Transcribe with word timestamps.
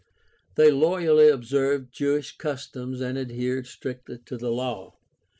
They 0.55 0.71
loyally 0.71 1.27
observed 1.29 1.93
Jewish 1.93 2.35
customs 2.35 3.01
and 3.01 3.19
adhered 3.19 3.67
strictly 3.67 4.17
to 4.25 4.35
the 4.35 4.49
Law. 4.51 4.95